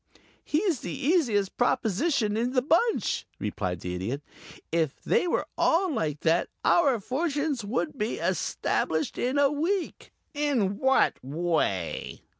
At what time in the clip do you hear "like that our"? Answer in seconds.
5.93-6.99